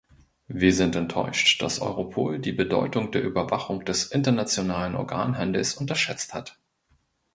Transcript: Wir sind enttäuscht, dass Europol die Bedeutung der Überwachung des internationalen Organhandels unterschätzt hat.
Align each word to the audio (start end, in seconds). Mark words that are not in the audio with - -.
Wir 0.47 0.73
sind 0.73 0.95
enttäuscht, 0.95 1.61
dass 1.61 1.77
Europol 1.79 2.39
die 2.39 2.53
Bedeutung 2.53 3.11
der 3.11 3.21
Überwachung 3.21 3.85
des 3.85 4.05
internationalen 4.07 4.95
Organhandels 4.95 5.75
unterschätzt 5.75 6.33
hat. 6.33 6.57